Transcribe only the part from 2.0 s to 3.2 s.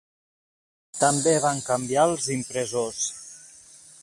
els impressors.